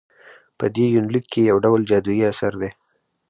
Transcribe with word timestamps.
په 0.57 0.65
دې 0.75 0.85
يونليک 0.95 1.25
کې 1.33 1.47
يوډول 1.49 1.81
جادويي 1.89 2.23
اثر 2.31 2.53
دى 2.61 2.71